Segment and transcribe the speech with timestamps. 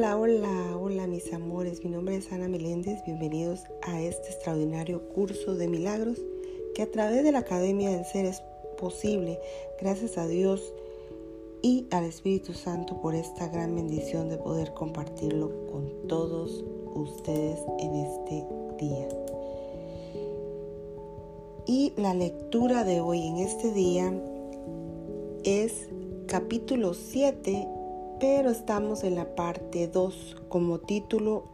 [0.00, 5.56] Hola, hola, hola mis amores, mi nombre es Ana Meléndez, bienvenidos a este extraordinario curso
[5.56, 6.16] de milagros
[6.74, 8.42] que a través de la Academia del Ser es
[8.78, 9.38] posible,
[9.78, 10.72] gracias a Dios
[11.60, 17.94] y al Espíritu Santo por esta gran bendición de poder compartirlo con todos ustedes en
[17.96, 18.46] este
[18.78, 19.06] día.
[21.66, 24.18] Y la lectura de hoy en este día
[25.44, 25.90] es
[26.26, 27.68] capítulo 7
[28.20, 31.44] pero estamos en la parte 2 como título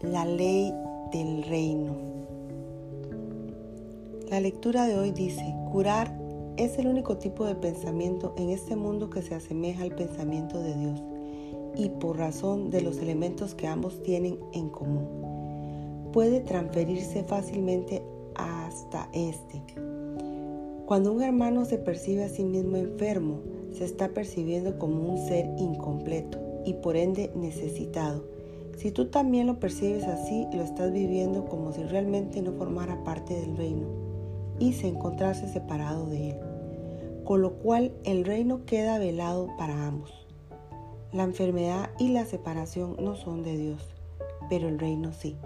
[0.00, 0.72] La ley
[1.12, 1.94] del reino.
[4.30, 6.18] La lectura de hoy dice, curar
[6.56, 10.74] es el único tipo de pensamiento en este mundo que se asemeja al pensamiento de
[10.74, 11.02] Dios
[11.76, 16.08] y por razón de los elementos que ambos tienen en común.
[16.14, 18.02] Puede transferirse fácilmente
[18.34, 19.62] hasta este.
[20.86, 23.40] Cuando un hermano se percibe a sí mismo enfermo,
[23.76, 28.24] se está percibiendo como un ser incompleto y por ende necesitado.
[28.76, 33.34] Si tú también lo percibes así, lo estás viviendo como si realmente no formara parte
[33.34, 33.86] del reino
[34.58, 36.36] y se encontrase separado de él.
[37.24, 40.26] Con lo cual el reino queda velado para ambos.
[41.12, 43.94] La enfermedad y la separación no son de Dios,
[44.48, 45.36] pero el reino sí.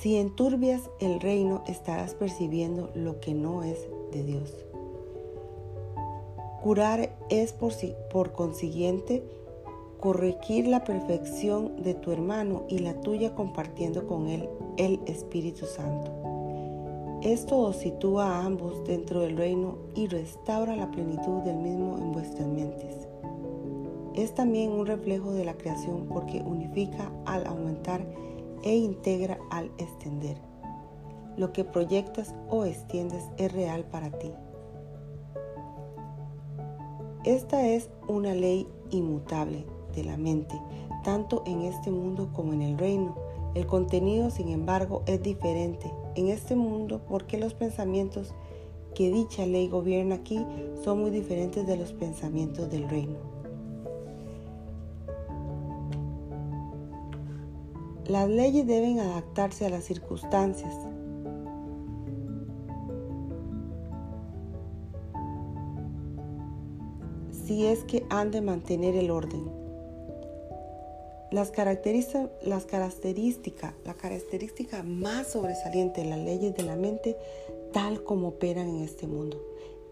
[0.00, 4.65] Si enturbias el reino, estarás percibiendo lo que no es de Dios.
[6.66, 7.72] Curar es por,
[8.10, 9.22] por consiguiente
[10.00, 16.10] corregir la perfección de tu hermano y la tuya compartiendo con él el Espíritu Santo.
[17.22, 22.10] Esto os sitúa a ambos dentro del reino y restaura la plenitud del mismo en
[22.10, 22.96] vuestras mentes.
[24.16, 28.04] Es también un reflejo de la creación porque unifica al aumentar
[28.64, 30.36] e integra al extender.
[31.36, 34.32] Lo que proyectas o extiendes es real para ti.
[37.26, 40.54] Esta es una ley inmutable de la mente,
[41.02, 43.16] tanto en este mundo como en el reino.
[43.56, 48.32] El contenido, sin embargo, es diferente en este mundo porque los pensamientos
[48.94, 50.38] que dicha ley gobierna aquí
[50.84, 53.18] son muy diferentes de los pensamientos del reino.
[58.06, 60.76] Las leyes deben adaptarse a las circunstancias,
[67.46, 69.44] si es que han de mantener el orden.
[71.30, 71.52] Las,
[72.42, 77.16] las características, la característica más sobresaliente de las leyes de la mente,
[77.72, 79.40] tal como operan en este mundo,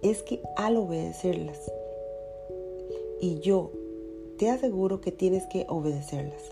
[0.03, 1.61] es que al obedecerlas,
[3.21, 3.71] y yo
[4.39, 6.43] te aseguro que tienes que obedecerlas,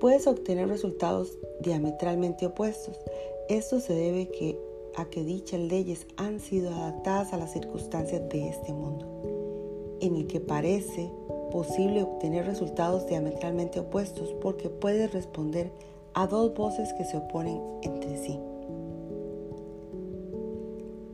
[0.00, 2.96] puedes obtener resultados diametralmente opuestos.
[3.48, 4.58] Esto se debe que
[4.98, 9.06] a que dichas leyes han sido adaptadas a las circunstancias de este mundo,
[10.00, 11.08] en el que parece
[11.52, 15.70] posible obtener resultados diametralmente opuestos porque puede responder
[16.14, 18.40] a dos voces que se oponen entre sí.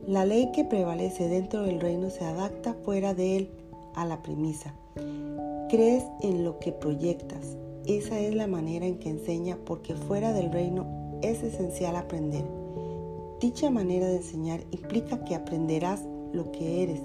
[0.07, 3.49] La ley que prevalece dentro del reino se adapta fuera de él
[3.93, 4.75] a la premisa.
[5.69, 7.55] Crees en lo que proyectas.
[7.85, 12.54] Esa es la manera en que enseña porque fuera del reino es esencial aprender
[13.45, 17.01] Dicha manera de enseñar implica que aprenderás lo que eres,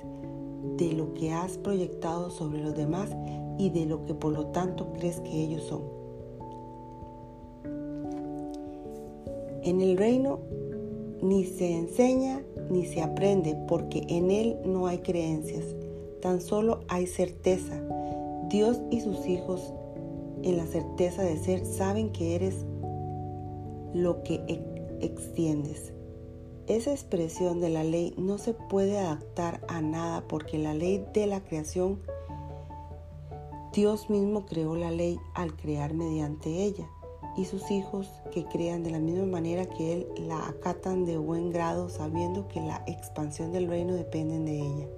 [0.79, 3.11] de lo que has proyectado sobre los demás
[3.59, 5.83] y de lo que por lo tanto crees que ellos son.
[9.65, 10.39] En el reino
[11.21, 15.67] ni se enseña ni se aprende porque en él no hay creencias,
[16.23, 17.83] tan solo hay certeza.
[18.49, 19.75] Dios y sus hijos
[20.43, 22.65] en la certeza de ser saben que eres
[23.93, 24.41] lo que
[25.03, 25.93] extiendes.
[26.71, 31.27] Esa expresión de la ley no se puede adaptar a nada porque la ley de
[31.27, 31.99] la creación,
[33.73, 36.89] Dios mismo creó la ley al crear mediante ella
[37.37, 41.51] y sus hijos que crean de la misma manera que Él la acatan de buen
[41.51, 44.89] grado sabiendo que la expansión del reino depende de ella.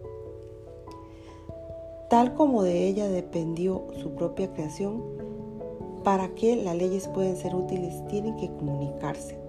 [2.10, 5.02] Tal como de ella dependió su propia creación,
[6.04, 9.41] para que las leyes puedan ser útiles tienen que comunicarse.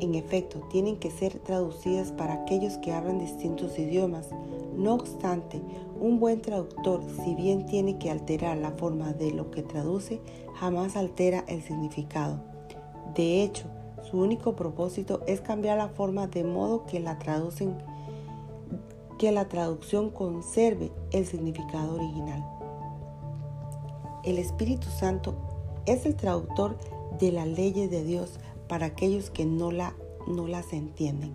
[0.00, 4.28] En efecto, tienen que ser traducidas para aquellos que hablan distintos idiomas.
[4.74, 5.60] No obstante,
[6.00, 10.22] un buen traductor, si bien tiene que alterar la forma de lo que traduce,
[10.54, 12.40] jamás altera el significado.
[13.14, 13.66] De hecho,
[14.10, 17.76] su único propósito es cambiar la forma de modo que la traducen
[19.18, 22.42] que la traducción conserve el significado original.
[24.24, 25.34] El Espíritu Santo
[25.84, 26.78] es el traductor
[27.18, 29.96] de las leyes de Dios para aquellos que no, la,
[30.28, 31.34] no las entienden.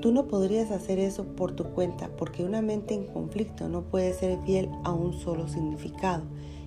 [0.00, 4.14] Tú no podrías hacer eso por tu cuenta porque una mente en conflicto no puede
[4.14, 6.24] ser fiel a un solo significado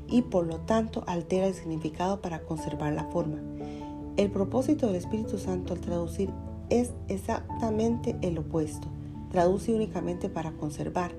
[0.08, 3.42] y por lo tanto altera el significado para conservar la forma.
[4.18, 6.30] El propósito del Espíritu Santo al traducir
[6.70, 8.88] es exactamente el opuesto.
[9.32, 11.12] Traduce únicamente para conservar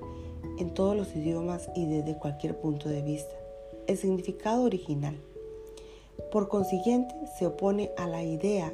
[0.57, 3.35] en todos los idiomas y desde cualquier punto de vista.
[3.87, 5.19] El significado original.
[6.31, 8.71] Por consiguiente, se opone a la idea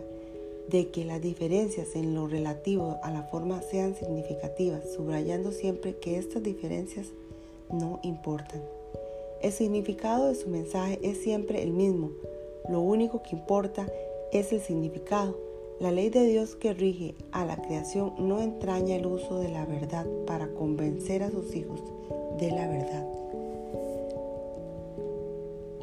[0.70, 6.18] de que las diferencias en lo relativo a la forma sean significativas, subrayando siempre que
[6.18, 7.08] estas diferencias
[7.72, 8.64] no importan.
[9.42, 12.12] El significado de su mensaje es siempre el mismo,
[12.68, 13.88] lo único que importa
[14.32, 15.38] es el significado.
[15.80, 19.66] La ley de Dios que rige a la creación no entraña el uso de la
[19.66, 21.82] verdad para convencer a sus hijos
[22.40, 23.06] de la verdad.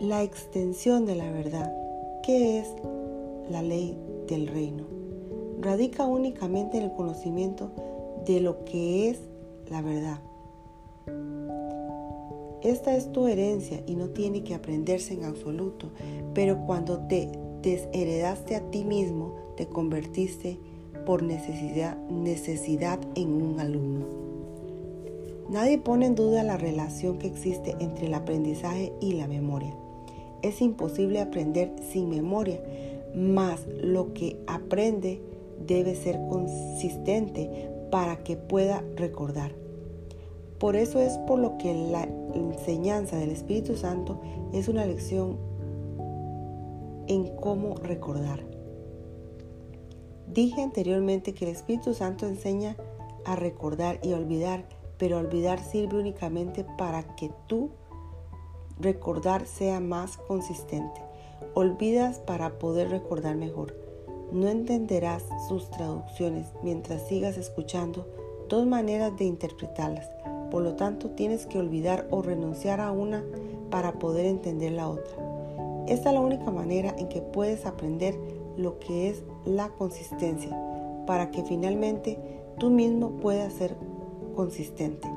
[0.03, 1.73] La extensión de la verdad.
[2.25, 2.67] ¿Qué es
[3.49, 3.97] la ley
[4.27, 4.83] del reino?
[5.61, 7.71] Radica únicamente en el conocimiento
[8.27, 9.21] de lo que es
[9.71, 10.19] la verdad.
[12.63, 15.91] Esta es tu herencia y no tiene que aprenderse en absoluto,
[16.35, 17.31] pero cuando te
[17.63, 20.59] desheredaste a ti mismo, te convertiste
[21.07, 24.07] por necesidad, necesidad en un alumno.
[25.49, 29.77] Nadie pone en duda la relación que existe entre el aprendizaje y la memoria.
[30.43, 32.61] Es imposible aprender sin memoria,
[33.15, 35.21] mas lo que aprende
[35.67, 39.53] debe ser consistente para que pueda recordar.
[40.59, 44.21] Por eso es por lo que la enseñanza del Espíritu Santo
[44.53, 45.37] es una lección
[47.09, 48.45] en cómo recordar.
[50.33, 52.77] Dije anteriormente que el Espíritu Santo enseña
[53.25, 54.65] a recordar y a olvidar,
[54.99, 57.71] pero olvidar sirve únicamente para que tú
[58.81, 61.01] recordar sea más consistente.
[61.55, 63.77] Olvidas para poder recordar mejor.
[64.33, 68.07] No entenderás sus traducciones mientras sigas escuchando
[68.49, 70.09] dos maneras de interpretarlas.
[70.51, 73.25] Por lo tanto, tienes que olvidar o renunciar a una
[73.71, 75.17] para poder entender la otra.
[75.87, 78.15] Esta es la única manera en que puedes aprender
[78.57, 80.57] lo que es la consistencia,
[81.07, 82.19] para que finalmente
[82.59, 83.77] tú mismo puedas ser
[84.37, 85.09] consistente.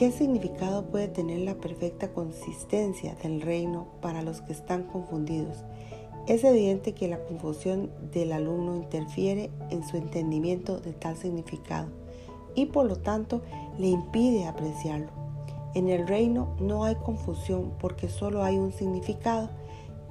[0.00, 5.62] ¿Qué significado puede tener la perfecta consistencia del reino para los que están confundidos?
[6.26, 11.90] Es evidente que la confusión del alumno interfiere en su entendimiento de tal significado
[12.54, 13.42] y por lo tanto
[13.76, 15.10] le impide apreciarlo.
[15.74, 19.50] En el reino no hay confusión porque solo hay un significado.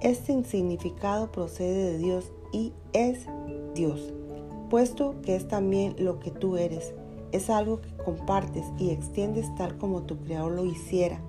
[0.02, 3.26] Este significado procede de Dios y es
[3.74, 4.14] Dios,
[4.70, 6.94] puesto que es también lo que tú eres.
[7.32, 11.22] Es algo que compartes y extiendes tal como tu creador lo hiciera.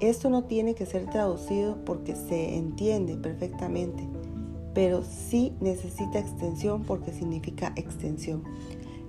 [0.00, 4.02] Esto no tiene que ser traducido porque se entiende perfectamente,
[4.74, 8.42] pero sí necesita extensión porque significa extensión.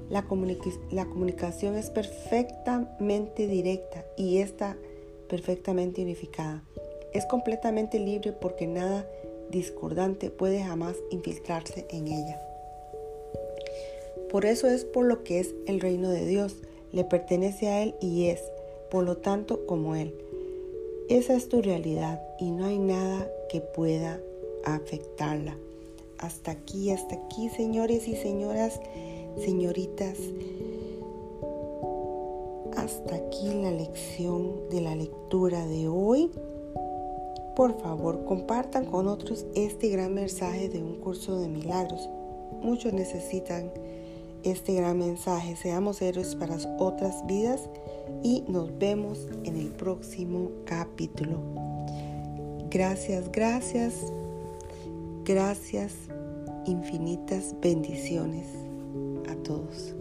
[0.09, 4.77] La, comunicación es perfectamente directa y está
[5.27, 6.63] perfectamente unificada.
[7.13, 9.07] Es completamente libre porque nada
[9.49, 12.39] discordante puede jamás infiltrarse en ella.
[14.33, 16.55] Por eso es por lo que es el reino de Dios,
[16.91, 18.41] le pertenece a Él y es,
[18.89, 20.15] por lo tanto, como Él.
[21.07, 24.19] Esa es tu realidad y no hay nada que pueda
[24.65, 25.55] afectarla.
[26.17, 28.79] Hasta aquí, hasta aquí, señores y señoras
[29.37, 30.17] Señoritas,
[32.75, 36.31] hasta aquí la lección de la lectura de hoy.
[37.55, 42.09] Por favor, compartan con otros este gran mensaje de un curso de milagros.
[42.61, 43.71] Muchos necesitan
[44.43, 45.55] este gran mensaje.
[45.55, 47.69] Seamos héroes para otras vidas
[48.23, 51.39] y nos vemos en el próximo capítulo.
[52.69, 53.93] Gracias, gracias,
[55.25, 55.93] gracias,
[56.65, 58.47] infinitas bendiciones
[59.29, 59.95] a todos.